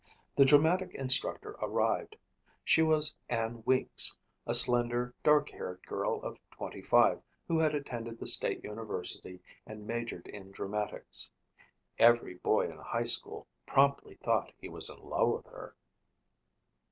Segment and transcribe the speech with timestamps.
[0.35, 2.15] The dramatic instructor arrived.
[2.63, 8.25] She was Anne Weeks, a slender, dark haired girl of 25 who had attended the
[8.25, 11.29] state university and majored in dramatics.
[11.99, 15.75] Every boy in high school promptly thought he was in love with her.